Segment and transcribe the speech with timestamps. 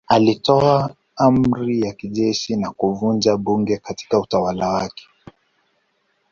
[0.07, 5.07] Alitoa amri ya kijeshi ya kuvunja bunge katika utawala wake.